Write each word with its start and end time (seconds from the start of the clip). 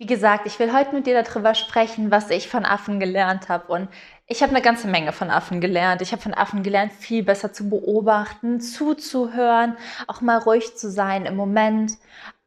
Wie 0.00 0.06
gesagt, 0.06 0.46
ich 0.46 0.60
will 0.60 0.72
heute 0.72 0.94
mit 0.94 1.06
dir 1.08 1.20
darüber 1.20 1.56
sprechen, 1.56 2.12
was 2.12 2.30
ich 2.30 2.48
von 2.48 2.64
Affen 2.64 3.00
gelernt 3.00 3.48
habe. 3.48 3.72
Und 3.72 3.88
ich 4.26 4.42
habe 4.42 4.52
eine 4.52 4.62
ganze 4.62 4.86
Menge 4.86 5.12
von 5.12 5.28
Affen 5.28 5.60
gelernt. 5.60 6.02
Ich 6.02 6.12
habe 6.12 6.22
von 6.22 6.34
Affen 6.34 6.62
gelernt, 6.62 6.92
viel 6.92 7.24
besser 7.24 7.52
zu 7.52 7.68
beobachten, 7.68 8.60
zuzuhören, 8.60 9.76
auch 10.06 10.20
mal 10.20 10.38
ruhig 10.38 10.76
zu 10.76 10.88
sein 10.88 11.26
im 11.26 11.34
Moment. 11.34 11.94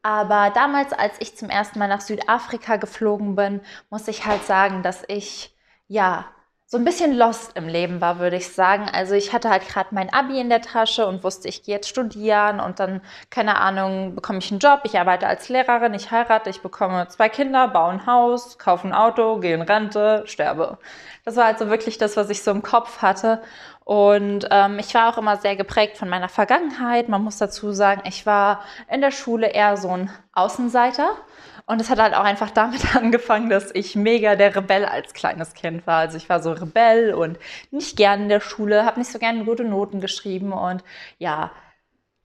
Aber 0.02 0.52
damals, 0.52 0.94
als 0.94 1.16
ich 1.20 1.36
zum 1.36 1.50
ersten 1.50 1.78
Mal 1.78 1.90
nach 1.90 2.00
Südafrika 2.00 2.78
geflogen 2.78 3.36
bin, 3.36 3.60
muss 3.90 4.08
ich 4.08 4.26
halt 4.26 4.46
sagen, 4.46 4.82
dass 4.82 5.04
ich 5.10 5.54
ja 5.90 6.26
so 6.72 6.78
ein 6.78 6.86
bisschen 6.86 7.18
lost 7.18 7.58
im 7.58 7.68
Leben 7.68 8.00
war, 8.00 8.20
würde 8.20 8.38
ich 8.38 8.48
sagen. 8.48 8.86
Also 8.94 9.14
ich 9.14 9.34
hatte 9.34 9.50
halt 9.50 9.68
gerade 9.68 9.90
mein 9.92 10.14
Abi 10.14 10.40
in 10.40 10.48
der 10.48 10.62
Tasche 10.62 11.06
und 11.06 11.22
wusste, 11.22 11.50
ich 11.50 11.64
gehe 11.64 11.76
jetzt 11.76 11.90
studieren 11.90 12.62
und 12.62 12.80
dann, 12.80 13.02
keine 13.30 13.58
Ahnung, 13.58 14.16
bekomme 14.16 14.40
ich 14.40 14.50
einen 14.52 14.62
Job, 14.62 14.80
ich 14.86 14.98
arbeite 14.98 15.28
als 15.28 15.50
Lehrerin, 15.50 15.94
ich 15.94 16.12
heirate, 16.12 16.50
ich 16.50 16.62
bekomme 16.62 17.10
zwei 17.10 17.28
Kinder, 17.28 17.68
baue 17.68 17.92
ein 17.92 18.06
Haus, 18.06 18.58
kaufe 18.58 18.88
ein 18.88 18.94
Auto, 18.94 19.40
gehe 19.40 19.54
in 19.54 19.64
Rente, 19.64 20.24
sterbe. 20.28 20.78
Das 21.26 21.36
war 21.36 21.44
also 21.44 21.68
wirklich 21.68 21.98
das, 21.98 22.16
was 22.16 22.30
ich 22.30 22.42
so 22.42 22.52
im 22.52 22.62
Kopf 22.62 23.02
hatte. 23.02 23.42
Und 23.84 24.48
ähm, 24.50 24.80
ich 24.80 24.94
war 24.94 25.12
auch 25.12 25.18
immer 25.18 25.36
sehr 25.36 25.58
geprägt 25.58 25.98
von 25.98 26.08
meiner 26.08 26.30
Vergangenheit. 26.30 27.10
Man 27.10 27.22
muss 27.22 27.38
dazu 27.38 27.74
sagen, 27.74 28.04
ich 28.06 28.26
war 28.26 28.62
in 28.90 29.02
der 29.02 29.12
Schule 29.12 29.48
eher 29.48 29.76
so 29.76 29.90
ein 29.90 30.10
Außenseiter. 30.32 31.18
Und 31.66 31.80
es 31.82 31.90
hat 31.90 32.00
halt 32.00 32.14
auch 32.14 32.24
einfach 32.24 32.52
damit 32.52 32.96
angefangen, 32.96 33.50
dass 33.50 33.74
ich 33.74 33.96
mega 33.96 34.36
der 34.36 34.56
Rebell 34.56 34.86
als 34.86 35.14
kleines 35.14 35.54
Kind 35.54 35.86
war. 35.88 36.00
Also 36.00 36.18
ich 36.18 36.30
war 36.30 36.42
so 36.42 36.52
Rebell 36.52 37.14
und 37.14 37.40
nicht 37.72 37.98
gern 37.98 38.24
in 38.24 38.30
der 38.30 38.42
Schule, 38.42 38.86
habe 38.86 39.00
nicht 39.00 39.12
so 39.12 39.20
gerne 39.20 39.46
gute 39.46 39.64
Noten 39.64 40.02
geschrieben 40.02 40.54
und 40.54 40.84
ja, 41.20 41.52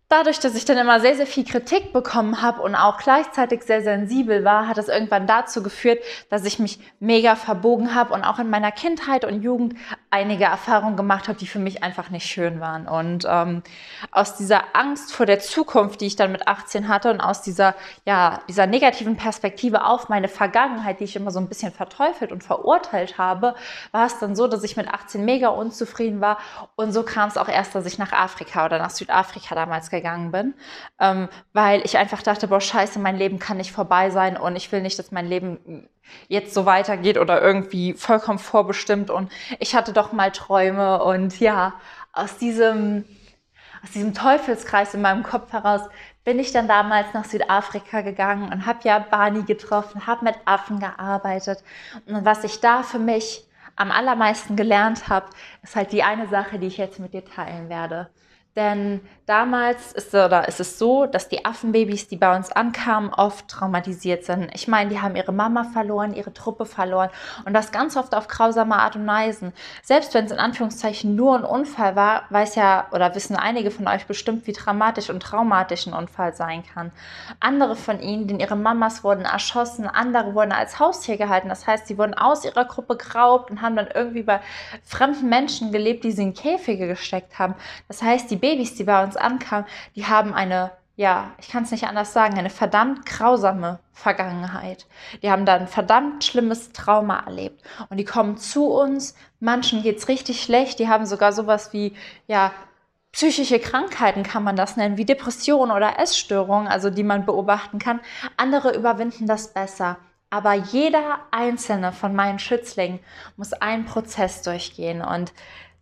dadurch, 0.08 0.38
dass 0.38 0.54
ich 0.54 0.64
dann 0.64 0.78
immer 0.78 1.00
sehr, 1.00 1.16
sehr 1.16 1.26
viel 1.26 1.44
Kritik 1.44 1.92
bekommen 1.92 2.40
habe 2.40 2.62
und 2.62 2.76
auch 2.76 2.98
gleichzeitig 2.98 3.62
sehr 3.64 3.82
sensibel 3.82 4.44
war, 4.44 4.68
hat 4.68 4.78
es 4.78 4.88
irgendwann 4.88 5.26
dazu 5.26 5.62
geführt, 5.64 6.02
dass 6.30 6.44
ich 6.44 6.60
mich 6.60 6.78
mega 7.00 7.34
verbogen 7.34 7.94
habe 7.94 8.14
und 8.14 8.22
auch 8.22 8.38
in 8.38 8.48
meiner 8.48 8.70
Kindheit 8.70 9.24
und 9.24 9.42
Jugend 9.42 9.74
einige 10.10 10.44
Erfahrungen 10.44 10.96
gemacht 10.96 11.26
habe, 11.26 11.38
die 11.38 11.48
für 11.48 11.58
mich 11.58 11.82
einfach 11.82 12.10
nicht 12.10 12.26
schön 12.26 12.60
waren. 12.60 12.86
Und 12.86 13.26
ähm, 13.28 13.62
aus 14.12 14.36
dieser 14.36 14.76
Angst 14.76 15.12
vor 15.12 15.26
der 15.26 15.40
Zukunft, 15.40 16.00
die 16.00 16.06
ich 16.06 16.16
dann 16.16 16.30
mit 16.30 16.46
18 16.46 16.86
hatte 16.88 17.10
und 17.10 17.20
aus 17.20 17.42
dieser, 17.42 17.74
ja, 18.04 18.40
dieser 18.48 18.66
negativen 18.66 19.16
Perspektive 19.16 19.84
auf 19.84 20.08
meine 20.08 20.28
Vergangenheit, 20.28 21.00
die 21.00 21.04
ich 21.04 21.16
immer 21.16 21.32
so 21.32 21.40
ein 21.40 21.48
bisschen 21.48 21.72
verteufelt 21.72 22.30
und 22.30 22.44
verurteilt 22.44 23.18
habe, 23.18 23.56
war 23.90 24.06
es 24.06 24.20
dann 24.20 24.36
so, 24.36 24.46
dass 24.46 24.62
ich 24.62 24.76
mit 24.76 24.88
18 24.88 25.24
mega 25.24 25.48
unzufrieden 25.48 26.20
war. 26.20 26.38
Und 26.76 26.92
so 26.92 27.02
kam 27.02 27.28
es 27.28 27.36
auch 27.36 27.48
erst, 27.48 27.74
dass 27.74 27.86
ich 27.86 27.98
nach 27.98 28.12
Afrika 28.12 28.64
oder 28.64 28.78
nach 28.78 28.90
Südafrika 28.90 29.56
damals 29.56 29.90
gegangen 29.96 30.30
bin, 30.30 30.54
ähm, 31.00 31.28
weil 31.52 31.82
ich 31.84 31.98
einfach 31.98 32.22
dachte, 32.22 32.48
boah, 32.48 32.60
scheiße, 32.60 32.98
mein 32.98 33.16
Leben 33.16 33.38
kann 33.38 33.56
nicht 33.56 33.72
vorbei 33.72 34.10
sein 34.10 34.36
und 34.36 34.56
ich 34.56 34.70
will 34.72 34.82
nicht, 34.82 34.98
dass 34.98 35.12
mein 35.12 35.26
Leben 35.26 35.88
jetzt 36.28 36.54
so 36.54 36.66
weitergeht 36.66 37.18
oder 37.18 37.42
irgendwie 37.42 37.94
vollkommen 37.94 38.38
vorbestimmt 38.38 39.10
und 39.10 39.32
ich 39.58 39.74
hatte 39.74 39.92
doch 39.92 40.12
mal 40.12 40.30
Träume 40.30 41.02
und 41.02 41.40
ja, 41.40 41.74
aus 42.12 42.36
diesem, 42.38 43.04
aus 43.82 43.90
diesem 43.90 44.14
Teufelskreis 44.14 44.94
in 44.94 45.02
meinem 45.02 45.22
Kopf 45.22 45.52
heraus 45.52 45.82
bin 46.24 46.38
ich 46.38 46.52
dann 46.52 46.68
damals 46.68 47.12
nach 47.14 47.24
Südafrika 47.24 48.00
gegangen 48.00 48.52
und 48.52 48.66
habe 48.66 48.80
ja 48.82 48.98
Barney 48.98 49.42
getroffen, 49.42 50.06
habe 50.06 50.24
mit 50.24 50.34
Affen 50.44 50.80
gearbeitet 50.80 51.62
und 52.06 52.24
was 52.24 52.44
ich 52.44 52.60
da 52.60 52.82
für 52.82 52.98
mich 52.98 53.46
am 53.76 53.90
allermeisten 53.90 54.56
gelernt 54.56 55.08
habe, 55.08 55.26
ist 55.62 55.76
halt 55.76 55.92
die 55.92 56.02
eine 56.02 56.26
Sache, 56.28 56.58
die 56.58 56.66
ich 56.66 56.78
jetzt 56.78 56.98
mit 56.98 57.12
dir 57.12 57.24
teilen 57.24 57.68
werde. 57.68 58.08
Denn 58.56 59.02
damals 59.26 59.92
ist, 59.92 60.14
oder 60.14 60.48
ist 60.48 60.60
es 60.60 60.78
so, 60.78 61.04
dass 61.04 61.28
die 61.28 61.44
Affenbabys, 61.44 62.08
die 62.08 62.16
bei 62.16 62.34
uns 62.34 62.50
ankamen, 62.50 63.12
oft 63.12 63.48
traumatisiert 63.48 64.24
sind. 64.24 64.48
Ich 64.54 64.66
meine, 64.66 64.88
die 64.88 65.00
haben 65.00 65.14
ihre 65.14 65.32
Mama 65.32 65.64
verloren, 65.64 66.14
ihre 66.14 66.32
Truppe 66.32 66.64
verloren 66.64 67.10
und 67.44 67.52
das 67.52 67.70
ganz 67.70 67.96
oft 67.96 68.14
auf 68.14 68.28
grausame 68.28 68.76
Art 68.76 68.96
und 68.96 69.06
Weise. 69.06 69.52
Selbst 69.82 70.14
wenn 70.14 70.24
es 70.24 70.32
in 70.32 70.38
Anführungszeichen 70.38 71.14
nur 71.14 71.36
ein 71.36 71.44
Unfall 71.44 71.96
war, 71.96 72.22
weiß 72.30 72.54
ja 72.54 72.86
oder 72.92 73.14
wissen 73.14 73.36
einige 73.36 73.70
von 73.70 73.88
euch 73.88 74.06
bestimmt, 74.06 74.46
wie 74.46 74.52
dramatisch 74.52 75.10
und 75.10 75.22
traumatisch 75.22 75.86
ein 75.86 75.92
Unfall 75.92 76.34
sein 76.34 76.62
kann. 76.72 76.92
Andere 77.40 77.76
von 77.76 78.00
ihnen, 78.00 78.26
denn 78.26 78.40
ihre 78.40 78.56
Mamas 78.56 79.04
wurden 79.04 79.26
erschossen, 79.26 79.86
andere 79.86 80.34
wurden 80.34 80.52
als 80.52 80.78
Haustier 80.78 81.18
gehalten. 81.18 81.50
Das 81.50 81.66
heißt, 81.66 81.88
sie 81.88 81.98
wurden 81.98 82.14
aus 82.14 82.46
ihrer 82.46 82.64
Gruppe 82.64 82.96
geraubt 82.96 83.50
und 83.50 83.60
haben 83.60 83.76
dann 83.76 83.88
irgendwie 83.92 84.22
bei 84.22 84.40
fremden 84.82 85.28
Menschen 85.28 85.72
gelebt, 85.72 86.04
die 86.04 86.12
sie 86.12 86.22
in 86.22 86.32
Käfige 86.34 86.86
gesteckt 86.86 87.38
haben. 87.38 87.54
Das 87.88 88.02
heißt, 88.02 88.30
die 88.30 88.45
Babys, 88.46 88.76
die 88.76 88.84
bei 88.84 89.02
uns 89.02 89.16
ankamen, 89.16 89.66
die 89.96 90.06
haben 90.06 90.32
eine, 90.32 90.70
ja, 90.94 91.32
ich 91.40 91.48
kann 91.48 91.64
es 91.64 91.72
nicht 91.72 91.88
anders 91.88 92.12
sagen, 92.12 92.38
eine 92.38 92.48
verdammt 92.48 93.04
grausame 93.04 93.80
Vergangenheit. 93.92 94.86
Die 95.20 95.32
haben 95.32 95.44
da 95.44 95.54
ein 95.54 95.66
verdammt 95.66 96.22
schlimmes 96.22 96.70
Trauma 96.70 97.24
erlebt. 97.26 97.60
Und 97.90 97.96
die 97.96 98.04
kommen 98.04 98.36
zu 98.36 98.66
uns, 98.66 99.16
manchen 99.40 99.82
geht 99.82 99.98
es 99.98 100.06
richtig 100.06 100.44
schlecht, 100.44 100.78
die 100.78 100.88
haben 100.88 101.06
sogar 101.06 101.32
sowas 101.32 101.72
wie, 101.72 101.96
ja, 102.28 102.52
psychische 103.10 103.58
Krankheiten 103.58 104.22
kann 104.22 104.44
man 104.44 104.54
das 104.54 104.76
nennen, 104.76 104.96
wie 104.96 105.06
Depressionen 105.06 105.74
oder 105.74 105.98
Essstörungen, 105.98 106.68
also 106.68 106.88
die 106.88 107.02
man 107.02 107.26
beobachten 107.26 107.80
kann. 107.80 107.98
Andere 108.36 108.76
überwinden 108.76 109.26
das 109.26 109.54
besser. 109.54 109.96
Aber 110.30 110.52
jeder 110.52 111.20
einzelne 111.32 111.92
von 111.92 112.14
meinen 112.14 112.38
Schützlingen 112.38 113.00
muss 113.36 113.54
einen 113.54 113.86
Prozess 113.86 114.42
durchgehen. 114.42 115.02
Und 115.02 115.32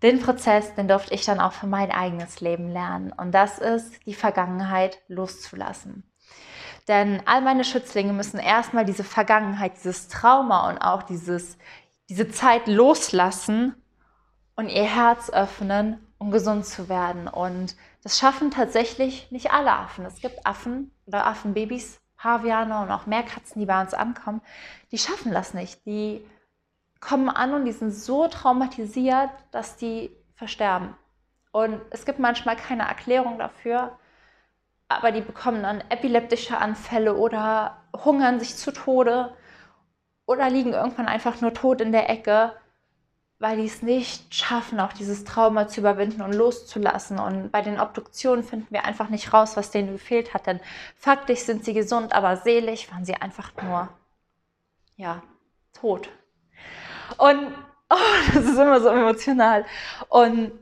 den 0.04 0.20
Prozess, 0.20 0.74
den 0.74 0.86
durfte 0.86 1.14
ich 1.14 1.24
dann 1.24 1.40
auch 1.40 1.52
für 1.52 1.66
mein 1.66 1.90
eigenes 1.90 2.40
Leben 2.40 2.68
lernen. 2.68 3.12
Und 3.12 3.32
das 3.32 3.58
ist, 3.58 4.06
die 4.06 4.14
Vergangenheit 4.14 5.00
loszulassen. 5.08 6.04
Denn 6.88 7.22
all 7.24 7.40
meine 7.40 7.64
Schützlinge 7.64 8.12
müssen 8.12 8.38
erstmal 8.38 8.84
diese 8.84 9.04
Vergangenheit, 9.04 9.76
dieses 9.76 10.08
Trauma 10.08 10.68
und 10.68 10.78
auch 10.78 11.02
dieses, 11.02 11.56
diese 12.10 12.28
Zeit 12.28 12.66
loslassen 12.66 13.74
und 14.56 14.68
ihr 14.68 14.84
Herz 14.84 15.30
öffnen, 15.30 15.98
um 16.18 16.30
gesund 16.30 16.66
zu 16.66 16.90
werden. 16.90 17.26
Und 17.26 17.74
das 18.02 18.18
schaffen 18.18 18.50
tatsächlich 18.50 19.30
nicht 19.30 19.52
alle 19.52 19.72
Affen. 19.72 20.04
Es 20.04 20.20
gibt 20.20 20.46
Affen 20.46 20.90
oder 21.06 21.26
Affenbabys, 21.26 21.98
Paviane 22.18 22.82
und 22.82 22.90
auch 22.90 23.06
Meerkatzen, 23.06 23.58
die 23.60 23.66
bei 23.66 23.80
uns 23.80 23.94
ankommen, 23.94 24.42
die 24.92 24.98
schaffen 24.98 25.32
das 25.32 25.54
nicht. 25.54 25.86
Die 25.86 26.22
kommen 27.04 27.28
an 27.28 27.52
und 27.52 27.66
die 27.66 27.72
sind 27.72 27.90
so 27.92 28.28
traumatisiert, 28.28 29.30
dass 29.50 29.76
die 29.76 30.10
versterben. 30.36 30.94
Und 31.52 31.80
es 31.90 32.06
gibt 32.06 32.18
manchmal 32.18 32.56
keine 32.56 32.88
Erklärung 32.88 33.38
dafür, 33.38 33.98
aber 34.88 35.12
die 35.12 35.20
bekommen 35.20 35.62
dann 35.62 35.82
epileptische 35.90 36.56
Anfälle 36.56 37.14
oder 37.14 37.82
hungern 38.04 38.40
sich 38.40 38.56
zu 38.56 38.72
Tode 38.72 39.36
oder 40.26 40.48
liegen 40.48 40.72
irgendwann 40.72 41.06
einfach 41.06 41.40
nur 41.42 41.52
tot 41.52 41.82
in 41.82 41.92
der 41.92 42.08
Ecke, 42.08 42.54
weil 43.38 43.58
die 43.58 43.66
es 43.66 43.82
nicht 43.82 44.34
schaffen, 44.34 44.80
auch 44.80 44.94
dieses 44.94 45.24
Trauma 45.24 45.68
zu 45.68 45.80
überwinden 45.80 46.22
und 46.22 46.32
loszulassen. 46.32 47.18
Und 47.18 47.52
bei 47.52 47.60
den 47.60 47.78
Obduktionen 47.78 48.42
finden 48.42 48.68
wir 48.70 48.86
einfach 48.86 49.10
nicht 49.10 49.32
raus, 49.34 49.58
was 49.58 49.70
denen 49.70 49.92
gefehlt 49.92 50.32
hat. 50.32 50.46
Denn 50.46 50.60
faktisch 50.96 51.40
sind 51.40 51.66
sie 51.66 51.74
gesund, 51.74 52.14
aber 52.14 52.38
seelisch 52.38 52.90
waren 52.90 53.04
sie 53.04 53.14
einfach 53.14 53.52
nur, 53.62 53.90
ja, 54.96 55.22
tot. 55.74 56.08
Und 57.18 57.52
oh, 57.90 57.96
das 58.34 58.44
ist 58.44 58.58
immer 58.58 58.80
so 58.80 58.88
emotional. 58.88 59.64
Und 60.08 60.52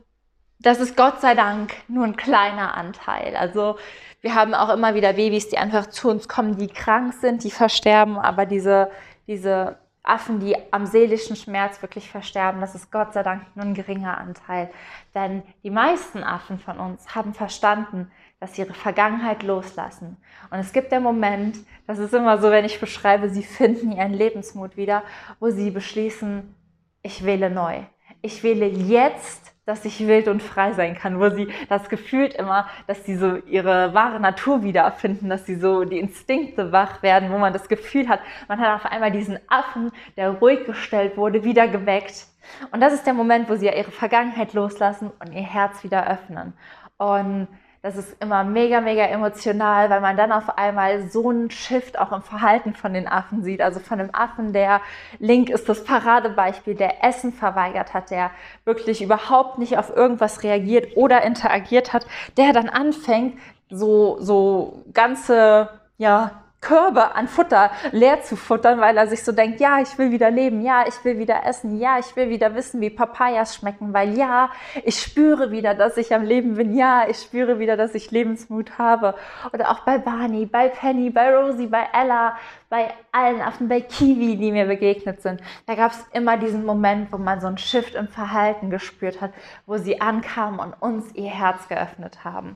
das 0.59 0.79
ist 0.79 0.95
Gott 0.95 1.21
sei 1.21 1.35
Dank 1.35 1.73
nur 1.87 2.05
ein 2.05 2.15
kleiner 2.15 2.75
Anteil. 2.75 3.35
Also 3.35 3.77
wir 4.21 4.35
haben 4.35 4.53
auch 4.53 4.69
immer 4.69 4.95
wieder 4.95 5.13
Babys, 5.13 5.49
die 5.49 5.57
einfach 5.57 5.87
zu 5.87 6.09
uns 6.09 6.29
kommen, 6.29 6.57
die 6.57 6.69
krank 6.69 7.13
sind, 7.13 7.43
die 7.43 7.51
versterben, 7.51 8.17
aber 8.17 8.45
diese, 8.45 8.89
diese 9.27 9.77
Affen, 10.03 10.41
die 10.41 10.55
am 10.71 10.85
seelischen 10.85 11.37
Schmerz 11.37 11.81
wirklich 11.81 12.11
versterben, 12.11 12.59
das 12.59 12.75
ist 12.75 12.91
Gott 12.91 13.13
sei 13.13 13.23
Dank 13.23 13.43
nur 13.55 13.65
ein 13.65 13.73
geringer 13.73 14.17
Anteil. 14.17 14.69
Denn 15.15 15.43
die 15.63 15.69
meisten 15.69 16.23
Affen 16.23 16.59
von 16.59 16.77
uns 16.77 17.15
haben 17.15 17.33
verstanden, 17.33 18.11
dass 18.41 18.55
sie 18.55 18.63
ihre 18.63 18.73
Vergangenheit 18.73 19.43
loslassen. 19.43 20.17
Und 20.51 20.59
es 20.59 20.73
gibt 20.73 20.91
der 20.91 20.99
Moment, 20.99 21.57
das 21.87 21.99
ist 21.99 22.13
immer 22.13 22.37
so, 22.37 22.51
wenn 22.51 22.65
ich 22.65 22.81
beschreibe, 22.81 23.29
sie 23.29 23.43
finden 23.43 23.93
ihren 23.93 24.13
Lebensmut 24.13 24.75
wieder, 24.75 25.03
wo 25.39 25.49
sie 25.49 25.71
beschließen, 25.71 26.53
ich 27.01 27.23
wähle 27.23 27.49
neu. 27.49 27.83
Ich 28.23 28.41
wähle 28.41 28.65
jetzt 28.65 29.53
dass 29.65 29.85
ich 29.85 30.05
wild 30.07 30.27
und 30.27 30.43
frei 30.43 30.73
sein 30.73 30.95
kann, 30.95 31.19
wo 31.19 31.29
sie 31.29 31.47
das 31.69 31.87
gefühlt 31.87 32.33
immer, 32.33 32.67
dass 32.87 33.05
sie 33.05 33.15
so 33.15 33.37
ihre 33.47 33.93
wahre 33.93 34.19
Natur 34.19 34.63
wiederfinden, 34.63 35.29
dass 35.29 35.45
sie 35.45 35.55
so 35.55 35.85
die 35.85 35.99
Instinkte 35.99 36.71
wach 36.71 37.01
werden, 37.01 37.31
wo 37.31 37.37
man 37.37 37.53
das 37.53 37.69
Gefühl 37.69 38.09
hat, 38.09 38.19
man 38.49 38.59
hat 38.59 38.75
auf 38.75 38.91
einmal 38.91 39.11
diesen 39.11 39.39
Affen, 39.47 39.91
der 40.17 40.31
ruhig 40.31 40.65
gestellt 40.65 41.15
wurde, 41.15 41.45
wieder 41.45 41.67
geweckt. 41.67 42.27
Und 42.71 42.81
das 42.81 42.93
ist 42.93 43.05
der 43.05 43.13
Moment, 43.13 43.49
wo 43.49 43.55
sie 43.55 43.67
ja 43.67 43.73
ihre 43.73 43.91
Vergangenheit 43.91 44.53
loslassen 44.53 45.11
und 45.19 45.31
ihr 45.31 45.41
Herz 45.41 45.81
wieder 45.83 46.09
öffnen. 46.09 46.53
Und 46.97 47.47
das 47.83 47.97
ist 47.97 48.15
immer 48.21 48.45
mega, 48.45 48.79
mega 48.79 49.03
emotional, 49.03 49.89
weil 49.89 49.99
man 49.99 50.15
dann 50.15 50.31
auf 50.31 50.57
einmal 50.57 51.09
so 51.09 51.29
einen 51.29 51.51
Shift 51.51 51.99
auch 51.99 52.13
im 52.13 52.21
Verhalten 52.21 52.75
von 52.75 52.93
den 52.93 53.09
Affen 53.09 53.43
sieht. 53.43 53.61
Also 53.61 53.81
von 53.81 53.99
dem 53.99 54.15
Affen, 54.15 54.53
der 54.53 54.79
Link 55.19 55.49
ist 55.49 55.67
das 55.67 55.83
Paradebeispiel, 55.83 56.75
der 56.75 57.03
Essen 57.03 57.33
verweigert 57.33 57.93
hat, 57.93 58.09
der 58.09 58.31
wirklich 58.63 59.01
überhaupt 59.01 59.59
nicht 59.59 59.77
auf 59.77 59.93
irgendwas 59.93 60.43
reagiert 60.43 60.95
oder 60.95 61.23
interagiert 61.23 61.91
hat, 61.91 62.07
der 62.37 62.53
dann 62.53 62.69
anfängt, 62.69 63.37
so, 63.69 64.17
so 64.21 64.85
ganze, 64.93 65.67
ja, 65.97 66.42
Körbe 66.63 67.13
an 67.15 67.27
Futter 67.27 67.71
leer 67.91 68.21
zu 68.21 68.35
futtern, 68.35 68.79
weil 68.79 68.97
er 68.97 69.07
sich 69.07 69.23
so 69.23 69.31
denkt, 69.31 69.59
ja, 69.59 69.79
ich 69.81 69.97
will 69.97 70.11
wieder 70.11 70.31
leben, 70.31 70.61
ja, 70.61 70.85
ich 70.87 71.03
will 71.03 71.19
wieder 71.19 71.45
essen, 71.45 71.77
ja, 71.77 71.99
ich 71.99 72.15
will 72.15 72.29
wieder 72.29 72.55
wissen, 72.55 72.79
wie 72.81 72.89
Papayas 72.89 73.55
schmecken, 73.55 73.93
weil 73.93 74.17
ja, 74.17 74.49
ich 74.83 74.99
spüre 74.99 75.51
wieder, 75.51 75.75
dass 75.75 75.97
ich 75.97 76.15
am 76.15 76.23
Leben 76.23 76.55
bin, 76.55 76.75
ja, 76.75 77.05
ich 77.07 77.17
spüre 77.17 77.59
wieder, 77.59 77.75
dass 77.75 77.93
ich 77.93 78.11
Lebensmut 78.11 78.77
habe. 78.77 79.15
Oder 79.53 79.69
auch 79.71 79.81
bei 79.81 79.97
Barney, 79.97 80.45
bei 80.45 80.69
Penny, 80.69 81.09
bei 81.09 81.35
Rosie, 81.35 81.67
bei 81.67 81.87
Ella, 81.93 82.37
bei 82.69 82.93
allen 83.11 83.41
Affen, 83.41 83.67
bei 83.67 83.81
Kiwi, 83.81 84.37
die 84.37 84.51
mir 84.51 84.65
begegnet 84.65 85.21
sind. 85.21 85.41
Da 85.67 85.75
gab 85.75 85.91
es 85.91 86.07
immer 86.13 86.37
diesen 86.37 86.65
Moment, 86.65 87.11
wo 87.11 87.17
man 87.17 87.41
so 87.41 87.47
ein 87.47 87.57
Shift 87.57 87.93
im 87.95 88.07
Verhalten 88.07 88.69
gespürt 88.69 89.21
hat, 89.21 89.31
wo 89.65 89.77
sie 89.77 90.01
ankamen 90.01 90.59
und 90.59 90.73
uns 90.81 91.13
ihr 91.13 91.29
Herz 91.29 91.67
geöffnet 91.67 92.23
haben. 92.23 92.55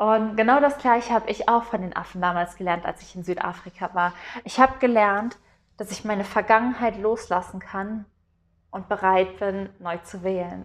Und 0.00 0.34
genau 0.34 0.60
das 0.60 0.78
Gleiche 0.78 1.12
habe 1.12 1.28
ich 1.28 1.50
auch 1.50 1.64
von 1.64 1.82
den 1.82 1.94
Affen 1.94 2.22
damals 2.22 2.56
gelernt, 2.56 2.86
als 2.86 3.02
ich 3.02 3.14
in 3.14 3.22
Südafrika 3.22 3.90
war. 3.92 4.14
Ich 4.44 4.58
habe 4.58 4.78
gelernt, 4.78 5.36
dass 5.76 5.90
ich 5.90 6.06
meine 6.06 6.24
Vergangenheit 6.24 6.96
loslassen 6.96 7.60
kann 7.60 8.06
und 8.70 8.88
bereit 8.88 9.38
bin, 9.38 9.68
neu 9.78 9.98
zu 9.98 10.24
wählen. 10.24 10.64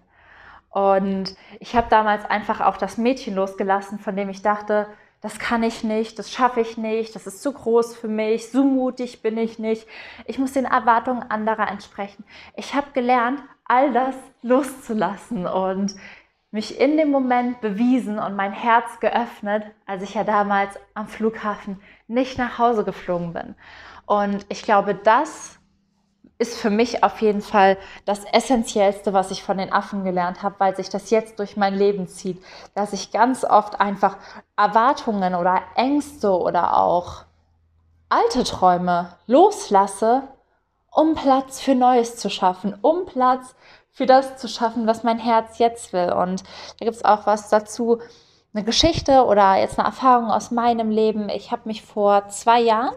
Und 0.70 1.36
ich 1.60 1.76
habe 1.76 1.86
damals 1.90 2.24
einfach 2.24 2.62
auch 2.62 2.78
das 2.78 2.96
Mädchen 2.96 3.34
losgelassen, 3.34 3.98
von 3.98 4.16
dem 4.16 4.30
ich 4.30 4.40
dachte, 4.40 4.86
das 5.20 5.38
kann 5.38 5.62
ich 5.62 5.84
nicht, 5.84 6.18
das 6.18 6.32
schaffe 6.32 6.62
ich 6.62 6.78
nicht, 6.78 7.14
das 7.14 7.26
ist 7.26 7.42
zu 7.42 7.52
groß 7.52 7.94
für 7.94 8.08
mich, 8.08 8.50
so 8.50 8.64
mutig 8.64 9.20
bin 9.20 9.36
ich 9.36 9.58
nicht, 9.58 9.86
ich 10.24 10.38
muss 10.38 10.52
den 10.52 10.64
Erwartungen 10.64 11.30
anderer 11.30 11.68
entsprechen. 11.68 12.24
Ich 12.54 12.74
habe 12.74 12.92
gelernt, 12.94 13.42
all 13.66 13.92
das 13.92 14.14
loszulassen 14.40 15.46
und 15.46 15.94
mich 16.56 16.80
in 16.80 16.96
dem 16.96 17.10
Moment 17.10 17.60
bewiesen 17.60 18.18
und 18.18 18.34
mein 18.34 18.52
Herz 18.52 18.98
geöffnet, 19.00 19.62
als 19.84 20.02
ich 20.02 20.14
ja 20.14 20.24
damals 20.24 20.78
am 20.94 21.06
Flughafen 21.06 21.82
nicht 22.08 22.38
nach 22.38 22.58
Hause 22.58 22.82
geflogen 22.82 23.34
bin. 23.34 23.54
Und 24.06 24.46
ich 24.48 24.62
glaube, 24.62 24.94
das 24.94 25.58
ist 26.38 26.56
für 26.56 26.70
mich 26.70 27.04
auf 27.04 27.20
jeden 27.20 27.42
Fall 27.42 27.76
das 28.06 28.24
Essentiellste, 28.24 29.12
was 29.12 29.30
ich 29.30 29.42
von 29.42 29.58
den 29.58 29.70
Affen 29.70 30.02
gelernt 30.02 30.42
habe, 30.42 30.54
weil 30.58 30.74
sich 30.74 30.88
das 30.88 31.10
jetzt 31.10 31.38
durch 31.40 31.58
mein 31.58 31.74
Leben 31.74 32.08
zieht, 32.08 32.42
dass 32.74 32.94
ich 32.94 33.12
ganz 33.12 33.44
oft 33.44 33.78
einfach 33.78 34.16
Erwartungen 34.56 35.34
oder 35.34 35.60
Ängste 35.74 36.30
oder 36.30 36.78
auch 36.78 37.24
alte 38.08 38.44
Träume 38.44 39.10
loslasse, 39.26 40.22
um 40.90 41.14
Platz 41.16 41.60
für 41.60 41.74
Neues 41.74 42.16
zu 42.16 42.30
schaffen, 42.30 42.78
um 42.80 43.04
Platz 43.04 43.54
für 43.96 44.04
das 44.04 44.36
zu 44.36 44.46
schaffen, 44.46 44.86
was 44.86 45.04
mein 45.04 45.18
Herz 45.18 45.56
jetzt 45.56 45.94
will. 45.94 46.12
Und 46.12 46.42
da 46.78 46.84
gibt 46.84 46.96
es 46.96 47.04
auch 47.04 47.26
was 47.26 47.48
dazu, 47.48 47.98
eine 48.52 48.62
Geschichte 48.62 49.24
oder 49.24 49.56
jetzt 49.56 49.78
eine 49.78 49.88
Erfahrung 49.88 50.30
aus 50.30 50.50
meinem 50.50 50.90
Leben. 50.90 51.30
Ich 51.30 51.50
habe 51.50 51.62
mich 51.64 51.80
vor 51.80 52.28
zwei 52.28 52.60
Jahren 52.60 52.94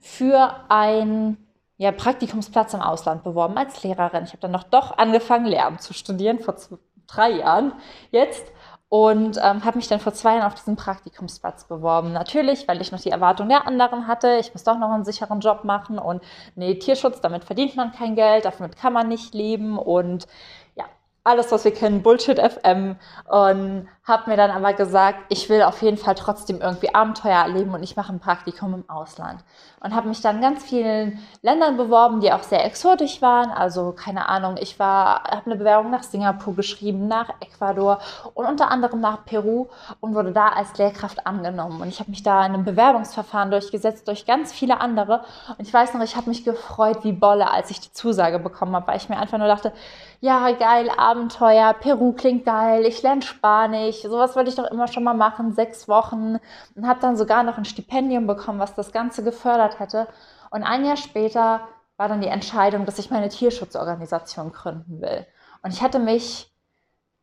für 0.00 0.54
ein 0.70 1.36
ja, 1.76 1.92
Praktikumsplatz 1.92 2.72
im 2.72 2.80
Ausland 2.80 3.22
beworben 3.22 3.58
als 3.58 3.82
Lehrerin. 3.82 4.24
Ich 4.24 4.30
habe 4.30 4.40
dann 4.40 4.50
noch 4.50 4.62
doch 4.62 4.96
angefangen, 4.96 5.44
Lehramt 5.44 5.82
zu 5.82 5.92
studieren 5.92 6.38
vor 6.38 6.56
zwei, 6.56 6.78
drei 7.06 7.30
Jahren 7.32 7.74
jetzt 8.10 8.46
und 8.90 9.38
ähm, 9.40 9.64
habe 9.64 9.76
mich 9.76 9.86
dann 9.86 10.00
vor 10.00 10.12
zwei 10.12 10.34
Jahren 10.34 10.48
auf 10.48 10.56
diesen 10.56 10.74
Praktikumsplatz 10.74 11.64
beworben. 11.64 12.12
Natürlich, 12.12 12.66
weil 12.66 12.80
ich 12.80 12.90
noch 12.90 13.00
die 13.00 13.10
Erwartung 13.10 13.48
der 13.48 13.64
anderen 13.66 14.08
hatte, 14.08 14.38
ich 14.40 14.52
muss 14.52 14.64
doch 14.64 14.78
noch 14.78 14.90
einen 14.90 15.04
sicheren 15.04 15.38
Job 15.38 15.62
machen. 15.62 15.96
Und 16.00 16.22
nee, 16.56 16.74
Tierschutz, 16.74 17.20
damit 17.20 17.44
verdient 17.44 17.76
man 17.76 17.92
kein 17.92 18.16
Geld, 18.16 18.44
damit 18.44 18.76
kann 18.76 18.92
man 18.92 19.06
nicht 19.06 19.32
leben. 19.32 19.78
Und 19.78 20.26
ja, 20.74 20.86
alles, 21.22 21.52
was 21.52 21.64
wir 21.64 21.72
kennen, 21.72 22.02
Bullshit 22.02 22.40
FM 22.40 22.96
und 23.28 23.88
habe 24.10 24.28
mir 24.28 24.36
dann 24.36 24.50
aber 24.50 24.74
gesagt, 24.74 25.20
ich 25.30 25.48
will 25.48 25.62
auf 25.62 25.80
jeden 25.80 25.96
Fall 25.96 26.14
trotzdem 26.14 26.60
irgendwie 26.60 26.94
Abenteuer 26.94 27.38
erleben 27.38 27.72
und 27.72 27.82
ich 27.82 27.96
mache 27.96 28.12
ein 28.12 28.20
Praktikum 28.20 28.74
im 28.74 28.90
Ausland. 28.90 29.42
Und 29.82 29.94
habe 29.94 30.08
mich 30.08 30.20
dann 30.20 30.42
ganz 30.42 30.62
vielen 30.62 31.18
Ländern 31.40 31.78
beworben, 31.78 32.20
die 32.20 32.30
auch 32.30 32.42
sehr 32.42 32.66
exotisch 32.66 33.22
waren. 33.22 33.50
Also 33.50 33.92
keine 33.92 34.28
Ahnung, 34.28 34.56
ich 34.60 34.78
habe 34.78 35.46
eine 35.46 35.56
Bewerbung 35.56 35.90
nach 35.90 36.02
Singapur 36.02 36.54
geschrieben, 36.54 37.08
nach 37.08 37.30
Ecuador 37.40 37.98
und 38.34 38.44
unter 38.44 38.70
anderem 38.70 39.00
nach 39.00 39.24
Peru 39.24 39.68
und 40.00 40.14
wurde 40.14 40.32
da 40.32 40.48
als 40.48 40.76
Lehrkraft 40.76 41.26
angenommen. 41.26 41.80
Und 41.80 41.88
ich 41.88 41.98
habe 41.98 42.10
mich 42.10 42.22
da 42.22 42.44
in 42.44 42.52
einem 42.52 42.64
Bewerbungsverfahren 42.66 43.50
durchgesetzt 43.50 44.06
durch 44.06 44.26
ganz 44.26 44.52
viele 44.52 44.82
andere. 44.82 45.22
Und 45.56 45.66
ich 45.66 45.72
weiß 45.72 45.94
noch, 45.94 46.02
ich 46.02 46.16
habe 46.16 46.28
mich 46.28 46.44
gefreut 46.44 46.98
wie 47.04 47.12
Bolle, 47.12 47.50
als 47.50 47.70
ich 47.70 47.80
die 47.80 47.92
Zusage 47.92 48.38
bekommen 48.38 48.76
habe, 48.76 48.88
weil 48.88 48.98
ich 48.98 49.08
mir 49.08 49.18
einfach 49.18 49.38
nur 49.38 49.48
dachte, 49.48 49.72
ja 50.20 50.50
geil, 50.52 50.90
Abenteuer, 50.94 51.72
Peru 51.72 52.12
klingt 52.12 52.44
geil, 52.44 52.84
ich 52.84 53.02
lerne 53.02 53.22
Spanisch 53.22 53.99
sowas 54.02 54.36
wollte 54.36 54.50
ich 54.50 54.56
doch 54.56 54.70
immer 54.70 54.88
schon 54.88 55.04
mal 55.04 55.14
machen, 55.14 55.52
sechs 55.52 55.88
Wochen 55.88 56.38
und 56.74 56.86
habe 56.86 57.00
dann 57.00 57.16
sogar 57.16 57.42
noch 57.42 57.58
ein 57.58 57.64
Stipendium 57.64 58.26
bekommen, 58.26 58.58
was 58.58 58.74
das 58.74 58.92
Ganze 58.92 59.22
gefördert 59.22 59.78
hätte. 59.78 60.08
Und 60.50 60.62
ein 60.62 60.84
Jahr 60.84 60.96
später 60.96 61.60
war 61.96 62.08
dann 62.08 62.20
die 62.20 62.28
Entscheidung, 62.28 62.86
dass 62.86 62.98
ich 62.98 63.10
meine 63.10 63.28
Tierschutzorganisation 63.28 64.52
gründen 64.52 65.00
will. 65.00 65.26
Und 65.62 65.72
ich 65.72 65.82
hatte 65.82 65.98
mich, 65.98 66.50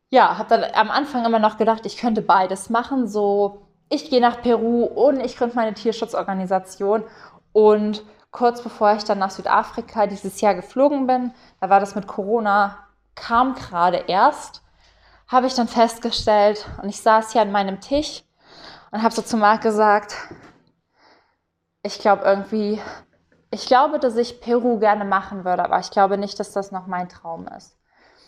ja, 0.09 0.37
habe 0.37 0.49
dann 0.49 0.65
am 0.73 0.91
Anfang 0.91 1.25
immer 1.25 1.39
noch 1.39 1.57
gedacht, 1.57 1.85
ich 1.85 1.97
könnte 1.97 2.21
beides 2.21 2.69
machen, 2.69 3.07
so 3.07 3.67
ich 3.89 4.09
gehe 4.09 4.21
nach 4.21 4.41
Peru 4.41 4.83
und 4.83 5.19
ich 5.19 5.37
gründe 5.37 5.55
meine 5.55 5.73
Tierschutzorganisation. 5.73 7.03
Und 7.53 8.03
kurz 8.31 8.61
bevor 8.61 8.93
ich 8.93 9.03
dann 9.03 9.19
nach 9.19 9.31
Südafrika 9.31 10.07
dieses 10.07 10.41
Jahr 10.41 10.55
geflogen 10.55 11.07
bin, 11.07 11.31
da 11.59 11.69
war 11.69 11.79
das 11.79 11.95
mit 11.95 12.07
Corona, 12.07 12.77
kam 13.15 13.55
gerade 13.55 14.03
erst 14.07 14.61
habe 15.27 15.47
ich 15.47 15.55
dann 15.55 15.67
festgestellt 15.67 16.65
und 16.81 16.89
ich 16.89 17.01
saß 17.01 17.33
hier 17.33 17.41
an 17.41 17.51
meinem 17.51 17.81
Tisch 17.81 18.23
und 18.91 19.03
habe 19.03 19.13
so 19.13 19.21
zu 19.21 19.37
Marc 19.37 19.61
gesagt, 19.61 20.15
ich 21.83 21.99
glaube 21.99 22.23
irgendwie, 22.23 22.81
ich 23.51 23.65
glaube, 23.65 23.99
dass 23.99 24.15
ich 24.15 24.41
Peru 24.41 24.79
gerne 24.79 25.05
machen 25.05 25.45
würde, 25.45 25.63
aber 25.63 25.79
ich 25.79 25.91
glaube 25.91 26.17
nicht, 26.17 26.39
dass 26.39 26.51
das 26.51 26.71
noch 26.71 26.87
mein 26.87 27.09
Traum 27.09 27.47
ist. 27.47 27.77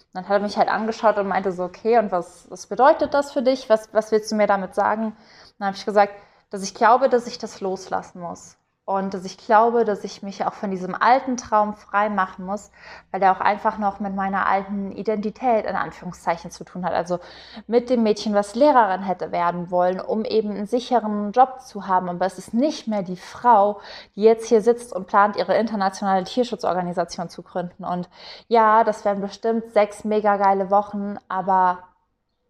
Und 0.07 0.15
dann 0.15 0.27
hat 0.27 0.37
er 0.37 0.39
mich 0.39 0.57
halt 0.57 0.69
angeschaut 0.69 1.17
und 1.17 1.27
meinte 1.27 1.51
so, 1.51 1.63
okay, 1.63 1.99
und 1.99 2.11
was, 2.11 2.49
was 2.49 2.67
bedeutet 2.67 3.13
das 3.13 3.31
für 3.31 3.43
dich? 3.43 3.69
Was, 3.69 3.93
was 3.93 4.11
willst 4.11 4.31
du 4.31 4.35
mir 4.35 4.47
damit 4.47 4.75
sagen? 4.75 5.05
Und 5.05 5.15
dann 5.59 5.67
habe 5.67 5.77
ich 5.77 5.85
gesagt, 5.85 6.13
dass 6.49 6.63
ich 6.63 6.73
glaube, 6.73 7.09
dass 7.09 7.27
ich 7.27 7.37
das 7.37 7.61
loslassen 7.61 8.19
muss 8.21 8.58
und 8.89 9.13
dass 9.13 9.23
ich 9.23 9.37
glaube, 9.37 9.85
dass 9.85 10.03
ich 10.03 10.23
mich 10.23 10.43
auch 10.45 10.53
von 10.53 10.71
diesem 10.71 10.95
alten 10.95 11.37
Traum 11.37 11.75
frei 11.75 12.09
machen 12.09 12.43
muss, 12.43 12.71
weil 13.11 13.19
der 13.19 13.31
auch 13.31 13.39
einfach 13.39 13.77
noch 13.77 13.99
mit 13.99 14.15
meiner 14.15 14.47
alten 14.47 14.91
Identität 14.93 15.67
in 15.67 15.75
Anführungszeichen 15.75 16.49
zu 16.49 16.63
tun 16.63 16.83
hat. 16.83 16.93
Also 16.93 17.19
mit 17.67 17.91
dem 17.91 18.01
Mädchen, 18.01 18.33
was 18.33 18.55
Lehrerin 18.55 19.03
hätte 19.03 19.31
werden 19.31 19.69
wollen, 19.69 19.99
um 20.01 20.25
eben 20.25 20.49
einen 20.49 20.65
sicheren 20.65 21.33
Job 21.33 21.61
zu 21.61 21.85
haben. 21.85 22.09
Aber 22.09 22.25
es 22.25 22.39
ist 22.39 22.55
nicht 22.55 22.87
mehr 22.87 23.03
die 23.03 23.15
Frau, 23.15 23.79
die 24.15 24.23
jetzt 24.23 24.47
hier 24.47 24.63
sitzt 24.63 24.91
und 24.91 25.05
plant, 25.05 25.35
ihre 25.35 25.55
internationale 25.55 26.23
Tierschutzorganisation 26.23 27.29
zu 27.29 27.43
gründen. 27.43 27.85
Und 27.85 28.09
ja, 28.47 28.83
das 28.83 29.05
wären 29.05 29.21
bestimmt 29.21 29.71
sechs 29.71 30.03
mega 30.03 30.37
geile 30.37 30.71
Wochen, 30.71 31.17
aber 31.27 31.83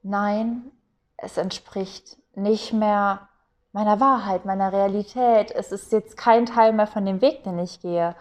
nein, 0.04 0.72
es 1.18 1.36
entspricht 1.36 2.16
nicht 2.34 2.72
mehr 2.72 3.28
meiner 3.72 4.00
Wahrheit, 4.00 4.46
meiner 4.46 4.72
Realität. 4.74 5.52
Es 5.52 5.72
ist 5.72 5.92
jetzt 5.92 6.18
kein 6.18 6.46
Teil 6.46 6.74
mehr 6.74 6.88
von 6.88 7.06
dem 7.06 7.22
Weg, 7.22 7.44
den 7.44 7.60
ich 7.60 7.82
gehe. 7.82 8.16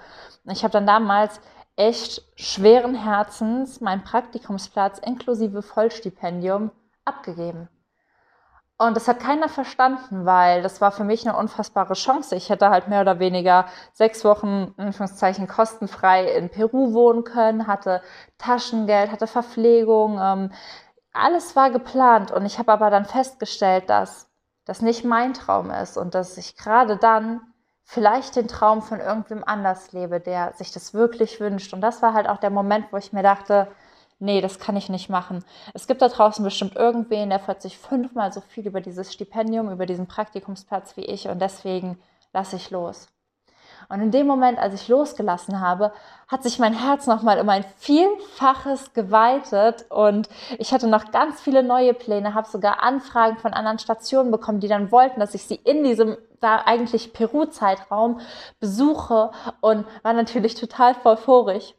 Ich 0.45 0.63
habe 0.63 0.73
dann 0.73 0.87
damals 0.87 1.41
echt 1.77 2.23
schweren 2.35 2.95
Herzens 2.95 3.81
meinen 3.81 4.03
Praktikumsplatz 4.03 4.99
inklusive 4.99 5.63
Vollstipendium 5.63 6.71
abgegeben. 7.05 7.69
Und 8.81 8.97
das 8.97 9.09
hat 9.09 9.19
keiner 9.19 9.49
verstanden, 9.49 10.25
weil 10.25 10.63
das 10.63 10.81
war 10.81 10.93
für 10.93 11.03
mich 11.03 11.27
eine 11.27 11.37
unfassbare 11.37 11.95
Chance. 11.95 12.37
Ich 12.37 12.49
hätte 12.49 12.71
halt 12.71 12.87
mehr 12.87 13.01
oder 13.01 13.19
weniger 13.19 13.67
sechs 13.93 14.25
Wochen, 14.25 14.73
in 14.77 14.87
Anführungszeichen, 14.87 15.49
kostenfrei 15.49 16.33
in 16.33 16.49
Peru 16.49 16.93
wohnen 16.95 17.25
können, 17.25 17.67
hatte 17.67 18.03
Taschengeld, 18.39 19.11
hatte 19.11 19.27
Verpflegung, 19.27 20.21
ähm, 20.23 20.53
alles 21.13 21.57
war 21.57 21.71
geplant. 21.71 22.31
Und 22.31 22.47
ich 22.47 22.61
habe 22.61 22.71
aber 22.73 22.91
dann 22.91 23.05
festgestellt, 23.05 23.91
dass 23.91 24.28
das 24.69 24.83
nicht 24.83 25.03
mein 25.03 25.33
Traum 25.33 25.71
ist 25.71 25.97
und 25.97 26.15
dass 26.15 26.37
ich 26.37 26.55
gerade 26.55 26.99
dann 26.99 27.41
vielleicht 27.85 28.37
den 28.37 28.49
Traum 28.49 28.83
von 28.83 29.01
irgendwem 29.01 29.43
anders 29.43 29.93
lebe, 29.93 30.21
der 30.21 30.53
sich 30.53 30.73
das 30.73 30.93
wirklich 30.93 31.41
wünscht. 31.41 31.73
Und 31.73 31.81
das 31.81 32.03
war 32.03 32.13
halt 32.13 32.29
auch 32.29 32.37
der 32.37 32.51
Moment, 32.51 32.93
wo 32.93 32.99
ich 32.99 33.15
mir 33.15 33.23
dachte, 33.23 33.67
nee, 34.19 34.43
das 34.43 34.59
kann 34.59 34.77
ich 34.77 34.91
nicht 34.91 35.09
machen. 35.09 35.43
Es 35.73 35.87
gibt 35.87 36.03
da 36.03 36.09
draußen 36.09 36.45
bestimmt 36.45 36.77
irgendwen, 36.77 37.31
der 37.31 37.41
freut 37.41 37.63
sich 37.63 37.79
fünfmal 37.79 38.31
so 38.31 38.43
viel 38.43 38.67
über 38.67 38.83
dieses 38.83 39.11
Stipendium, 39.11 39.73
über 39.73 39.87
diesen 39.87 40.07
Praktikumsplatz 40.07 40.99
wie 40.99 41.07
ich 41.07 41.29
und 41.29 41.41
deswegen 41.41 41.99
lasse 42.35 42.57
ich 42.57 42.71
los. 42.71 43.09
Und 43.89 44.01
in 44.01 44.11
dem 44.11 44.27
Moment, 44.27 44.59
als 44.59 44.75
ich 44.75 44.89
losgelassen 44.89 45.61
habe, 45.61 45.93
hat 46.29 46.43
sich 46.43 46.59
mein 46.59 46.75
Herz 46.75 47.07
nochmal 47.07 47.41
um 47.41 47.49
ein 47.49 47.65
Vielfaches 47.79 48.93
geweitet 48.93 49.87
und 49.89 50.29
ich 50.59 50.73
hatte 50.73 50.87
noch 50.87 51.11
ganz 51.11 51.41
viele 51.41 51.63
neue 51.63 51.95
Pläne, 51.95 52.35
habe 52.35 52.49
sogar 52.49 52.83
Anfragen 52.83 53.39
von 53.39 53.55
anderen 53.55 53.79
Stationen 53.79 54.31
bekommen, 54.31 54.61
die 54.61 54.69
dann 54.69 54.93
wollten, 54.93 55.21
dass 55.21 55.35
ich 55.35 55.45
sie 55.45 55.57
in 55.57 55.85
diesem 55.85 56.17
da 56.41 56.63
eigentlich 56.65 57.13
Peru-Zeitraum 57.13 58.21
besuche 58.61 59.31
und 59.61 59.87
war 60.03 60.13
natürlich 60.13 60.55
total 60.55 60.95
vorig. 60.95 61.75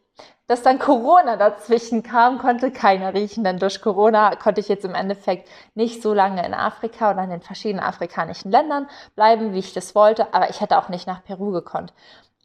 Dass 0.49 0.63
dann 0.63 0.79
Corona 0.79 1.37
dazwischen 1.37 2.01
kam, 2.01 2.39
konnte 2.39 2.71
keiner 2.71 3.13
riechen, 3.13 3.43
denn 3.43 3.59
durch 3.59 3.81
Corona 3.81 4.35
konnte 4.35 4.59
ich 4.59 4.67
jetzt 4.67 4.83
im 4.83 4.95
Endeffekt 4.95 5.47
nicht 5.75 6.01
so 6.01 6.11
lange 6.11 6.43
in 6.43 6.55
Afrika 6.55 7.11
oder 7.11 7.23
in 7.23 7.29
den 7.29 7.41
verschiedenen 7.41 7.85
afrikanischen 7.85 8.49
Ländern 8.49 8.89
bleiben, 9.15 9.53
wie 9.53 9.59
ich 9.59 9.73
das 9.73 9.93
wollte, 9.93 10.33
aber 10.33 10.49
ich 10.49 10.59
hätte 10.59 10.79
auch 10.79 10.89
nicht 10.89 11.05
nach 11.05 11.23
Peru 11.23 11.51
gekonnt. 11.51 11.93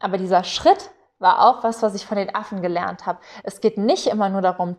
Aber 0.01 0.19
dieser 0.19 0.45
Schritt 0.45 0.91
war 1.19 1.49
auch 1.49 1.65
was, 1.65 1.83
was 1.83 1.95
ich 1.95 2.05
von 2.05 2.19
den 2.19 2.35
Affen 2.35 2.61
gelernt 2.61 3.07
habe. 3.07 3.21
Es 3.43 3.63
geht 3.63 3.79
nicht 3.79 4.09
immer 4.09 4.29
nur 4.29 4.43
darum, 4.43 4.77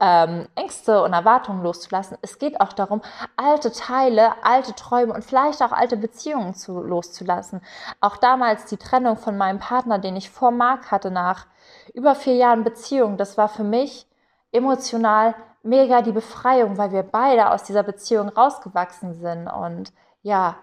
ähm, 0.00 0.48
Ängste 0.54 1.02
und 1.02 1.12
Erwartungen 1.12 1.62
loszulassen. 1.62 2.16
Es 2.22 2.38
geht 2.38 2.62
auch 2.62 2.72
darum, 2.72 3.02
alte 3.36 3.72
Teile, 3.72 4.32
alte 4.42 4.74
Träume 4.74 5.12
und 5.12 5.22
vielleicht 5.22 5.62
auch 5.62 5.72
alte 5.72 5.98
Beziehungen 5.98 6.54
zu, 6.54 6.80
loszulassen. 6.80 7.60
Auch 8.00 8.16
damals 8.16 8.64
die 8.64 8.78
Trennung 8.78 9.18
von 9.18 9.36
meinem 9.36 9.58
Partner, 9.58 9.98
den 9.98 10.16
ich 10.16 10.30
vor 10.30 10.50
Marc 10.50 10.90
hatte 10.90 11.10
nach 11.10 11.46
über 11.92 12.14
vier 12.14 12.34
Jahren 12.36 12.64
Beziehung, 12.64 13.16
das 13.16 13.36
war 13.36 13.48
für 13.48 13.64
mich 13.64 14.06
emotional 14.52 15.34
mega 15.62 16.02
die 16.02 16.12
Befreiung, 16.12 16.78
weil 16.78 16.92
wir 16.92 17.02
beide 17.02 17.50
aus 17.50 17.64
dieser 17.64 17.82
Beziehung 17.82 18.28
rausgewachsen 18.28 19.14
sind. 19.14 19.48
Und 19.48 19.92
ja, 20.22 20.56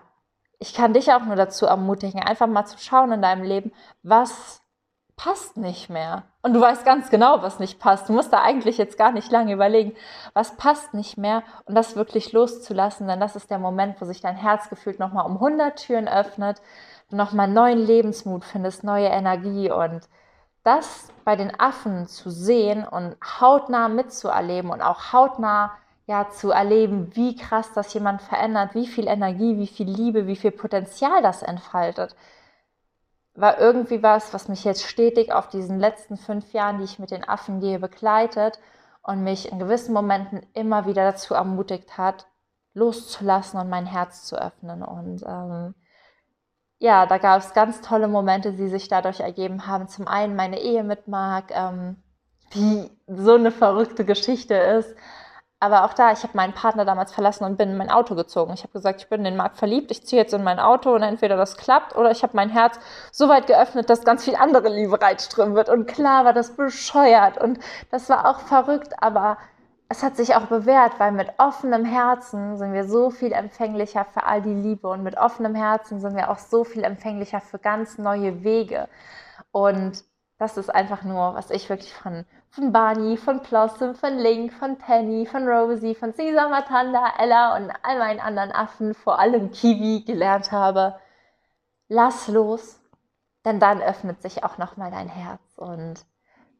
ich 0.60 0.74
kann 0.74 0.94
dich 0.94 1.12
auch 1.12 1.24
nur 1.26 1.36
dazu 1.36 1.66
ermutigen, 1.66 2.22
einfach 2.22 2.48
mal 2.48 2.66
zu 2.66 2.78
schauen 2.78 3.12
in 3.12 3.22
deinem 3.22 3.44
Leben, 3.44 3.72
was 4.04 4.62
passt 5.18 5.58
nicht 5.58 5.90
mehr. 5.90 6.24
Und 6.42 6.54
du 6.54 6.62
weißt 6.62 6.86
ganz 6.86 7.10
genau, 7.10 7.44
was 7.44 7.60
nicht 7.60 7.80
passt. 7.80 8.10
Du 8.10 8.14
musst 8.14 8.34
da 8.34 8.42
eigentlich 8.42 8.78
jetzt 8.78 8.98
gar 8.98 9.12
nicht 9.12 9.32
lange 9.32 9.54
überlegen, 9.54 9.94
was 10.34 10.58
passt 10.58 10.94
nicht 10.94 11.18
mehr 11.18 11.44
und 11.66 11.76
das 11.76 11.96
wirklich 11.96 12.32
loszulassen, 12.32 13.08
denn 13.08 13.20
das 13.20 13.36
ist 13.36 13.52
der 13.52 13.60
Moment, 13.60 14.02
wo 14.02 14.06
sich 14.06 14.22
dein 14.22 14.36
Herz 14.36 14.70
gefühlt 14.70 15.00
nochmal 15.00 15.26
um 15.26 15.34
100 15.34 15.78
Türen 15.78 16.08
öffnet, 16.08 16.62
du 17.10 17.16
nochmal 17.16 17.48
neuen 17.48 17.78
Lebensmut 17.78 18.46
findest, 18.46 18.84
neue 18.84 19.10
Energie 19.10 19.72
und 19.72 20.08
das 20.64 21.10
bei 21.26 21.36
den 21.36 21.60
Affen 21.60 22.08
zu 22.08 22.30
sehen 22.30 22.88
und 22.88 23.16
hautnah 23.24 23.90
mitzuerleben 23.90 24.72
und 24.72 24.82
auch 24.82 25.14
hautnah 25.14 25.72
ja 26.08 26.30
zu 26.30 26.52
erleben, 26.52 27.16
wie 27.16 27.36
krass 27.36 27.72
das 27.74 27.94
jemand 27.94 28.22
verändert, 28.22 28.76
wie 28.76 28.88
viel 28.88 29.08
Energie, 29.08 29.58
wie 29.58 29.68
viel 29.68 29.90
Liebe, 29.90 30.28
wie 30.28 30.36
viel 30.36 30.52
Potenzial 30.52 31.22
das 31.22 31.42
entfaltet, 31.42 32.16
war 33.34 33.60
irgendwie 33.60 34.04
was, 34.04 34.34
was 34.34 34.50
mich 34.50 34.64
jetzt 34.64 34.84
stetig 34.84 35.32
auf 35.32 35.48
diesen 35.48 35.80
letzten 35.80 36.18
fünf 36.18 36.52
Jahren, 36.54 36.80
die 36.80 36.84
ich 36.84 37.00
mit 37.00 37.12
den 37.12 37.28
Affen 37.28 37.62
gehe, 37.62 37.80
begleitet 37.80 38.60
und 39.04 39.24
mich 39.24 39.52
in 39.52 39.60
gewissen 39.60 39.94
Momenten 39.94 40.46
immer 40.54 40.86
wieder 40.86 41.04
dazu 41.04 41.34
ermutigt 41.34 41.98
hat, 41.98 42.28
loszulassen 42.74 43.60
und 43.60 43.70
mein 43.70 43.86
Herz 43.86 44.26
zu 44.26 44.36
öffnen. 44.36 44.84
Und 44.84 45.24
ähm, 45.26 45.76
ja, 46.82 47.06
da 47.06 47.20
gab 47.20 47.42
es 47.42 47.54
ganz 47.54 47.82
tolle 47.82 48.08
Momente, 48.08 48.54
die 48.54 48.68
sich 48.68 48.88
dadurch 48.88 49.20
ergeben 49.20 49.68
haben. 49.68 49.88
Zum 49.88 50.08
einen 50.08 50.36
meine 50.36 50.60
Ehe 50.60 50.84
mit 50.84 51.08
Marc, 51.08 51.52
ähm, 51.52 51.98
die 52.56 52.90
so 53.06 53.36
eine 53.36 53.52
verrückte 53.52 54.04
Geschichte 54.04 54.56
ist. 54.56 54.96
Aber 55.60 55.86
auch 55.86 55.94
da, 55.94 56.12
ich 56.12 56.24
habe 56.24 56.36
meinen 56.36 56.54
Partner 56.54 56.84
damals 56.84 57.14
verlassen 57.14 57.44
und 57.44 57.56
bin 57.56 57.70
in 57.70 57.78
mein 57.78 57.92
Auto 57.92 58.16
gezogen. 58.16 58.54
Ich 58.54 58.64
habe 58.64 58.74
gesagt, 58.74 59.00
ich 59.00 59.10
bin 59.10 59.20
in 59.20 59.26
den 59.26 59.38
Markt 59.38 59.58
verliebt, 59.58 59.92
ich 59.92 60.08
ziehe 60.08 60.20
jetzt 60.20 60.34
in 60.34 60.44
mein 60.44 60.60
Auto 60.60 60.92
und 60.96 61.04
entweder 61.04 61.38
das 61.38 61.56
klappt 61.56 61.96
oder 61.96 62.10
ich 62.10 62.24
habe 62.24 62.36
mein 62.36 62.50
Herz 62.50 62.80
so 63.12 63.30
weit 63.30 63.46
geöffnet, 63.46 63.88
dass 63.92 64.04
ganz 64.04 64.26
viel 64.26 64.36
andere 64.36 64.70
Liebe 64.70 65.00
reinströmen 65.00 65.54
wird. 65.54 65.70
Und 65.70 65.86
klar 65.86 66.26
war 66.26 66.34
das 66.34 66.56
bescheuert 66.56 67.38
und 67.38 67.60
das 67.92 68.10
war 68.10 68.28
auch 68.28 68.40
verrückt, 68.40 68.94
aber 69.04 69.38
es 69.92 70.04
hat 70.04 70.16
sich 70.16 70.36
auch 70.36 70.46
bewährt, 70.46 71.02
weil 71.02 71.12
mit 71.12 71.34
offenem 71.38 71.84
Herzen 71.84 72.56
sind 72.56 72.72
wir 72.72 72.86
so 72.86 73.10
viel 73.10 73.34
empfänglicher 73.34 74.06
für 74.06 74.24
all 74.24 74.42
die 74.42 74.54
Liebe 74.54 74.88
und 74.88 75.04
mit 75.04 75.18
offenem 75.18 75.54
Herzen 75.54 76.00
sind 76.00 76.16
wir 76.16 76.32
auch 76.32 76.38
so 76.38 76.64
viel 76.64 76.86
empfänglicher 76.86 77.42
für 77.42 77.60
ganz 77.60 77.98
neue 77.98 78.42
Wege. 78.42 78.88
Und 79.52 80.02
das 80.38 80.56
ist 80.56 80.74
einfach 80.74 81.04
nur, 81.04 81.36
was 81.36 81.50
ich 81.50 81.68
wirklich 81.68 81.94
von, 81.94 82.26
von 82.52 82.72
Barney, 82.72 83.18
von 83.18 83.42
Blossom, 83.42 83.96
von 83.96 84.18
Link, 84.18 84.54
von 84.54 84.78
Penny, 84.78 85.26
von 85.26 85.46
Rosie, 85.46 85.94
von 85.94 86.16
Caesar 86.16 86.48
Matanda, 86.48 87.12
Ella 87.20 87.58
und 87.58 87.70
all 87.84 88.00
meinen 88.00 88.22
anderen 88.22 88.54
Affen, 88.54 88.94
vor 88.94 89.20
allem 89.20 89.52
Kiwi, 89.52 90.06
gelernt 90.06 90.54
habe. 90.54 90.96
Lass 91.90 92.30
los, 92.30 92.80
denn 93.44 93.60
dann 93.60 93.82
öffnet 93.82 94.22
sich 94.22 94.46
auch 94.46 94.58
nochmal 94.58 94.90
dein 94.90 95.10
Herz 95.10 95.42
und 95.58 96.06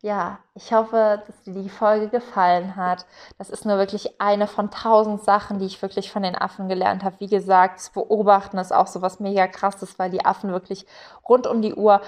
ja, 0.02 0.40
ich 0.56 0.74
hoffe, 0.74 1.22
dass 1.28 1.44
dir 1.44 1.54
die 1.54 1.70
Folge 1.70 2.10
gefallen 2.10 2.76
hat. 2.76 3.06
Das 3.38 3.50
ist 3.52 3.66
nur 3.66 3.78
wirklich 3.78 4.20
eine 4.20 4.48
von 4.48 4.72
tausend 4.72 5.24
Sachen, 5.24 5.60
die 5.60 5.68
ich 5.68 5.82
wirklich 5.82 6.12
von 6.12 6.24
den 6.24 6.36
Affen 6.36 6.68
gelernt 6.70 7.04
habe. 7.04 7.20
Wie 7.20 7.28
gesagt, 7.28 7.80
das 7.80 7.90
Beobachten 7.92 8.58
ist 8.58 8.74
auch 8.74 8.88
so 8.88 9.02
was 9.04 9.20
mega 9.20 9.48
krasses, 9.48 10.00
weil 10.00 10.10
die 10.10 10.26
Affen 10.26 10.52
wirklich 10.52 10.88
rund 11.28 11.46
um 11.46 11.62
die 11.62 11.76
Uhr 11.76 12.02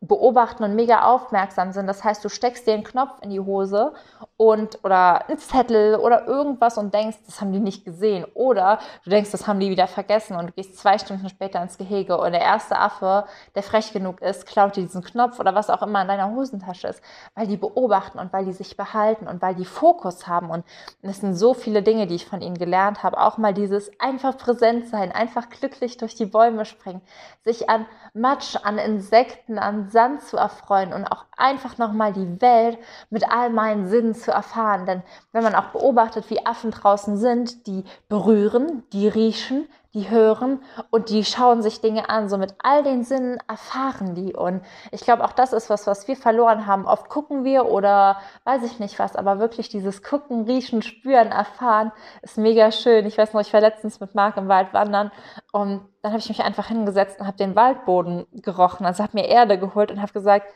beobachten 0.00 0.62
und 0.62 0.74
mega 0.74 1.02
aufmerksam 1.02 1.72
sind. 1.72 1.86
Das 1.86 2.04
heißt, 2.04 2.24
du 2.24 2.28
steckst 2.28 2.66
dir 2.66 2.74
einen 2.74 2.84
Knopf 2.84 3.20
in 3.22 3.30
die 3.30 3.40
Hose 3.40 3.94
und 4.38 4.78
oder 4.84 5.28
einen 5.28 5.36
Zettel 5.38 5.96
oder 5.96 6.28
irgendwas 6.28 6.78
und 6.78 6.94
denkst, 6.94 7.18
das 7.26 7.40
haben 7.40 7.52
die 7.52 7.58
nicht 7.58 7.84
gesehen. 7.84 8.24
Oder 8.34 8.78
du 9.02 9.10
denkst, 9.10 9.32
das 9.32 9.48
haben 9.48 9.58
die 9.58 9.68
wieder 9.68 9.88
vergessen 9.88 10.36
und 10.36 10.46
du 10.46 10.52
gehst 10.52 10.78
zwei 10.78 10.96
Stunden 10.96 11.28
später 11.28 11.60
ins 11.60 11.76
Gehege 11.76 12.16
und 12.16 12.30
der 12.30 12.40
erste 12.40 12.78
Affe, 12.78 13.24
der 13.56 13.64
frech 13.64 13.92
genug 13.92 14.22
ist, 14.22 14.46
klaut 14.46 14.76
dir 14.76 14.82
diesen 14.82 15.02
Knopf 15.02 15.40
oder 15.40 15.56
was 15.56 15.70
auch 15.70 15.82
immer 15.82 16.02
in 16.02 16.08
deiner 16.08 16.30
Hosentasche 16.30 16.86
ist, 16.86 17.02
weil 17.34 17.48
die 17.48 17.56
beobachten 17.56 18.20
und 18.20 18.32
weil 18.32 18.44
die 18.44 18.52
sich 18.52 18.76
behalten 18.76 19.26
und 19.26 19.42
weil 19.42 19.56
die 19.56 19.64
Fokus 19.64 20.28
haben. 20.28 20.50
Und 20.50 20.64
es 21.02 21.18
sind 21.18 21.34
so 21.34 21.52
viele 21.52 21.82
Dinge, 21.82 22.06
die 22.06 22.14
ich 22.14 22.26
von 22.26 22.40
ihnen 22.40 22.56
gelernt 22.56 23.02
habe. 23.02 23.18
Auch 23.20 23.38
mal 23.38 23.52
dieses 23.52 23.90
einfach 23.98 24.38
präsent 24.38 24.86
sein, 24.86 25.10
einfach 25.10 25.48
glücklich 25.48 25.96
durch 25.96 26.14
die 26.14 26.26
Bäume 26.26 26.64
springen, 26.64 27.02
sich 27.44 27.68
an 27.68 27.86
Matsch, 28.14 28.54
an 28.62 28.78
Insekten, 28.78 29.58
an 29.58 29.90
Sand 29.90 30.22
zu 30.22 30.36
erfreuen 30.36 30.92
und 30.92 31.06
auch 31.06 31.24
einfach 31.36 31.78
nochmal 31.78 32.12
die 32.12 32.40
Welt 32.40 32.78
mit 33.10 33.28
all 33.30 33.50
meinen 33.50 33.88
Sinnen 33.88 34.14
zu 34.14 34.27
erfahren. 34.32 34.86
Denn 34.86 35.02
wenn 35.32 35.42
man 35.42 35.54
auch 35.54 35.66
beobachtet, 35.66 36.30
wie 36.30 36.44
Affen 36.46 36.70
draußen 36.70 37.16
sind, 37.16 37.66
die 37.66 37.84
berühren, 38.08 38.84
die 38.92 39.08
riechen, 39.08 39.68
die 39.94 40.10
hören 40.10 40.62
und 40.90 41.08
die 41.08 41.24
schauen 41.24 41.62
sich 41.62 41.80
Dinge 41.80 42.10
an. 42.10 42.28
So 42.28 42.36
mit 42.36 42.54
all 42.62 42.82
den 42.82 43.04
Sinnen 43.04 43.38
erfahren 43.48 44.14
die. 44.14 44.34
Und 44.34 44.62
ich 44.92 45.00
glaube, 45.00 45.24
auch 45.24 45.32
das 45.32 45.52
ist 45.52 45.70
was, 45.70 45.86
was 45.86 46.06
wir 46.08 46.16
verloren 46.16 46.66
haben. 46.66 46.86
Oft 46.86 47.08
gucken 47.08 47.44
wir 47.44 47.66
oder 47.66 48.18
weiß 48.44 48.62
ich 48.64 48.78
nicht 48.78 48.98
was, 48.98 49.16
aber 49.16 49.38
wirklich 49.38 49.68
dieses 49.68 50.02
Gucken, 50.02 50.44
Riechen, 50.44 50.82
Spüren, 50.82 51.28
Erfahren 51.28 51.92
ist 52.22 52.36
mega 52.36 52.70
schön. 52.70 53.06
Ich 53.06 53.16
weiß 53.16 53.32
noch, 53.32 53.40
ich 53.40 53.52
war 53.52 53.60
letztens 53.60 53.98
mit 54.00 54.14
Marc 54.14 54.36
im 54.36 54.48
Wald 54.48 54.72
wandern 54.72 55.10
und 55.52 55.80
dann 56.02 56.12
habe 56.12 56.20
ich 56.20 56.28
mich 56.28 56.42
einfach 56.42 56.68
hingesetzt 56.68 57.18
und 57.20 57.26
habe 57.26 57.36
den 57.36 57.56
Waldboden 57.56 58.26
gerochen. 58.32 58.86
Also 58.86 59.02
habe 59.02 59.16
mir 59.16 59.26
Erde 59.26 59.58
geholt 59.58 59.90
und 59.90 60.00
habe 60.00 60.12
gesagt, 60.12 60.46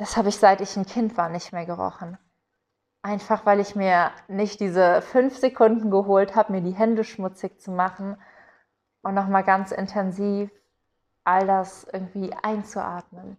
das 0.00 0.16
habe 0.16 0.30
ich 0.30 0.38
seit 0.38 0.62
ich 0.62 0.78
ein 0.78 0.86
Kind 0.86 1.18
war 1.18 1.28
nicht 1.28 1.52
mehr 1.52 1.66
gerochen. 1.66 2.16
Einfach 3.02 3.44
weil 3.44 3.60
ich 3.60 3.76
mir 3.76 4.12
nicht 4.28 4.58
diese 4.60 5.02
fünf 5.02 5.36
Sekunden 5.36 5.90
geholt 5.90 6.34
habe, 6.34 6.52
mir 6.52 6.62
die 6.62 6.74
Hände 6.74 7.04
schmutzig 7.04 7.60
zu 7.60 7.70
machen 7.70 8.16
und 9.02 9.14
nochmal 9.14 9.44
ganz 9.44 9.72
intensiv 9.72 10.50
all 11.24 11.46
das 11.46 11.84
irgendwie 11.92 12.32
einzuatmen. 12.32 13.36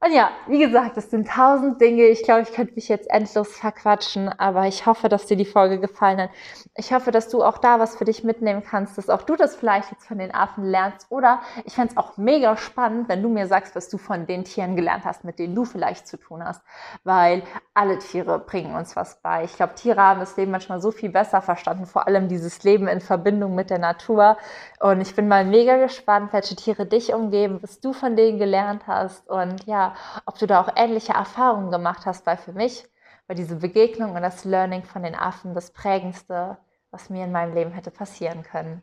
Und 0.00 0.12
ja, 0.12 0.30
wie 0.46 0.60
gesagt, 0.60 0.96
es 0.96 1.10
sind 1.10 1.26
tausend 1.26 1.80
Dinge. 1.80 2.04
Ich 2.04 2.22
glaube, 2.22 2.42
ich 2.42 2.52
könnte 2.52 2.74
mich 2.74 2.88
jetzt 2.88 3.10
endlos 3.10 3.56
verquatschen, 3.56 4.28
aber 4.28 4.66
ich 4.66 4.86
hoffe, 4.86 5.08
dass 5.08 5.26
dir 5.26 5.36
die 5.36 5.44
Folge 5.44 5.80
gefallen 5.80 6.20
hat. 6.20 6.30
Ich 6.76 6.92
hoffe, 6.92 7.10
dass 7.10 7.28
du 7.28 7.42
auch 7.42 7.58
da 7.58 7.80
was 7.80 7.96
für 7.96 8.04
dich 8.04 8.22
mitnehmen 8.22 8.62
kannst, 8.62 8.96
dass 8.96 9.10
auch 9.10 9.22
du 9.22 9.34
das 9.34 9.56
vielleicht 9.56 9.90
jetzt 9.90 10.06
von 10.06 10.18
den 10.18 10.32
Affen 10.32 10.62
lernst. 10.62 11.08
Oder 11.10 11.40
ich 11.64 11.74
fände 11.74 11.90
es 11.90 11.96
auch 11.96 12.16
mega 12.16 12.56
spannend, 12.56 13.08
wenn 13.08 13.24
du 13.24 13.28
mir 13.28 13.48
sagst, 13.48 13.74
was 13.74 13.88
du 13.88 13.98
von 13.98 14.28
den 14.28 14.44
Tieren 14.44 14.76
gelernt 14.76 15.04
hast, 15.04 15.24
mit 15.24 15.40
denen 15.40 15.56
du 15.56 15.64
vielleicht 15.64 16.06
zu 16.06 16.16
tun 16.16 16.44
hast. 16.44 16.62
Weil 17.02 17.42
alle 17.74 17.98
Tiere 17.98 18.38
bringen 18.38 18.76
uns 18.76 18.94
was 18.94 19.20
bei. 19.20 19.42
Ich 19.42 19.56
glaube, 19.56 19.74
Tiere 19.74 20.00
haben 20.00 20.20
das 20.20 20.36
Leben 20.36 20.52
manchmal 20.52 20.80
so 20.80 20.92
viel 20.92 21.10
besser 21.10 21.42
verstanden, 21.42 21.86
vor 21.86 22.06
allem 22.06 22.28
dieses 22.28 22.62
Leben 22.62 22.86
in 22.86 23.00
Verbindung 23.00 23.56
mit 23.56 23.68
der 23.68 23.80
Natur. 23.80 24.36
Und 24.78 25.00
ich 25.00 25.16
bin 25.16 25.26
mal 25.26 25.44
mega 25.44 25.76
gespannt, 25.78 26.32
welche 26.32 26.54
Tiere 26.54 26.86
dich 26.86 27.12
umgeben, 27.12 27.58
was 27.62 27.80
du 27.80 27.92
von 27.92 28.14
denen 28.14 28.38
gelernt 28.38 28.86
hast. 28.86 29.28
Und 29.28 29.66
ja, 29.66 29.87
ob 30.26 30.38
du 30.38 30.46
da 30.46 30.60
auch 30.60 30.70
ähnliche 30.76 31.12
Erfahrungen 31.12 31.70
gemacht 31.70 32.06
hast, 32.06 32.26
weil 32.26 32.36
für 32.36 32.52
mich 32.52 32.88
war 33.26 33.36
diese 33.36 33.56
Begegnung 33.56 34.14
und 34.14 34.22
das 34.22 34.44
Learning 34.44 34.82
von 34.82 35.02
den 35.02 35.14
Affen 35.14 35.54
das 35.54 35.70
prägendste, 35.70 36.58
was 36.90 37.10
mir 37.10 37.24
in 37.24 37.32
meinem 37.32 37.54
Leben 37.54 37.72
hätte 37.72 37.90
passieren 37.90 38.42
können. 38.42 38.82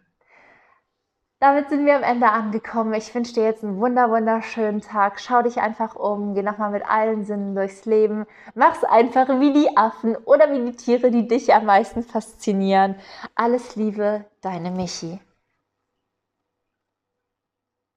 Damit 1.39 1.69
sind 1.69 1.85
wir 1.85 1.97
am 1.97 2.03
Ende 2.03 2.29
angekommen. 2.29 2.93
Ich 2.93 3.13
wünsche 3.13 3.33
dir 3.33 3.43
jetzt 3.43 3.63
einen 3.63 3.79
wunder 3.79 4.09
wunderschönen 4.09 4.81
Tag. 4.81 5.19
Schau 5.19 5.41
dich 5.41 5.57
einfach 5.59 5.95
um, 5.95 6.33
geh 6.33 6.41
nochmal 6.41 6.71
mit 6.71 6.85
allen 6.89 7.25
Sinnen 7.25 7.55
durchs 7.55 7.85
Leben. 7.85 8.25
Mach's 8.55 8.83
einfach 8.85 9.27
wie 9.39 9.51
die 9.51 9.75
Affen 9.75 10.15
oder 10.15 10.51
wie 10.51 10.71
die 10.71 10.77
Tiere, 10.77 11.11
die 11.11 11.27
dich 11.27 11.53
am 11.53 11.65
meisten 11.65 12.03
faszinieren. 12.03 12.95
Alles 13.35 13.75
Liebe, 13.75 14.25
deine 14.41 14.71
Michi. 14.71 15.19